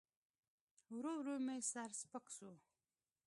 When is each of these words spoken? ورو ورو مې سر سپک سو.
ورو 0.95 1.11
ورو 1.19 1.35
مې 1.45 1.57
سر 1.71 1.89
سپک 2.01 2.25
سو. 2.35 2.51